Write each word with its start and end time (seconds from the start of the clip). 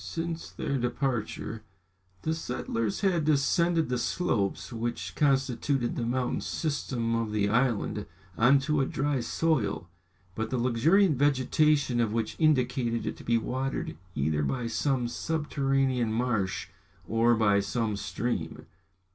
Since 0.03 0.49
their 0.49 0.79
departure, 0.79 1.61
the 2.23 2.33
settlers 2.33 3.01
had 3.01 3.23
descended 3.23 3.87
the 3.89 3.99
slopes 3.99 4.73
which 4.73 5.13
constituted 5.13 5.95
the 5.95 6.01
mountain 6.07 6.41
system 6.41 7.13
of 7.15 7.31
the 7.31 7.49
island, 7.49 8.07
on 8.35 8.57
to 8.61 8.81
a 8.81 8.87
dry 8.87 9.19
soil, 9.19 9.91
but 10.33 10.49
the 10.49 10.57
luxuriant 10.57 11.17
vegetation 11.17 11.99
of 11.99 12.13
which 12.13 12.35
indicated 12.39 13.05
it 13.05 13.15
to 13.17 13.23
be 13.23 13.37
watered 13.37 13.95
either 14.15 14.41
by 14.41 14.65
some 14.65 15.07
subterranean 15.07 16.11
marsh 16.11 16.69
or 17.07 17.35
by 17.35 17.59
some 17.59 17.95
stream. 17.95 18.65